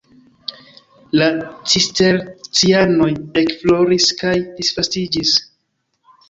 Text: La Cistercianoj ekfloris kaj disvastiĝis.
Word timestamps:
La 1.21 1.27
Cistercianoj 1.73 3.11
ekfloris 3.43 4.09
kaj 4.23 4.33
disvastiĝis. 4.63 5.37